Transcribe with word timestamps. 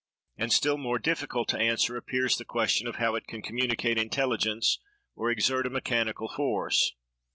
and, 0.35 0.51
still 0.51 0.79
more 0.79 0.97
difficult 0.97 1.47
to 1.47 1.59
answer, 1.59 1.95
appears 1.95 2.35
the 2.39 2.43
question, 2.43 2.87
of 2.87 2.95
how 2.95 3.13
it 3.13 3.27
can 3.27 3.39
communicate 3.43 3.99
intelligence, 3.99 4.79
or 5.13 5.29
exert 5.29 5.67
a 5.67 5.69
mechanical 5.69 6.27
force. 6.27 6.93